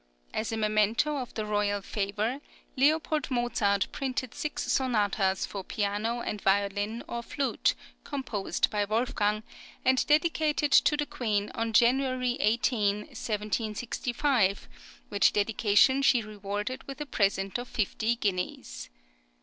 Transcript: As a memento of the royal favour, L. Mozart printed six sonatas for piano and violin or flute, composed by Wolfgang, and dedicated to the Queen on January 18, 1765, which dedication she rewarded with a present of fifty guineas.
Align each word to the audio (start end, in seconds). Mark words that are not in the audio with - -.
As 0.33 0.51
a 0.51 0.57
memento 0.57 1.15
of 1.17 1.35
the 1.35 1.45
royal 1.45 1.79
favour, 1.79 2.41
L. 2.75 2.99
Mozart 3.29 3.85
printed 3.91 4.33
six 4.33 4.63
sonatas 4.63 5.45
for 5.45 5.63
piano 5.63 6.21
and 6.21 6.41
violin 6.41 7.03
or 7.07 7.21
flute, 7.21 7.75
composed 8.03 8.71
by 8.71 8.83
Wolfgang, 8.83 9.43
and 9.85 10.03
dedicated 10.07 10.71
to 10.71 10.97
the 10.97 11.05
Queen 11.05 11.51
on 11.53 11.71
January 11.71 12.35
18, 12.39 13.01
1765, 13.13 14.67
which 15.09 15.33
dedication 15.33 16.01
she 16.01 16.23
rewarded 16.23 16.83
with 16.87 16.99
a 16.99 17.05
present 17.05 17.59
of 17.59 17.67
fifty 17.67 18.15
guineas. 18.15 18.89